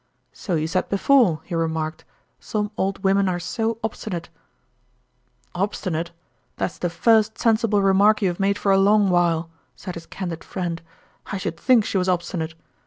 [0.43, 2.05] "So you said before," he remarked;"
[2.39, 4.29] some old women are so obstinate!""
[5.63, 10.07] Obstinate \ That's the first sensible remark you've made for a long while!" said his
[10.07, 10.81] candid friend."
[11.31, 12.55] I should think she was obstinate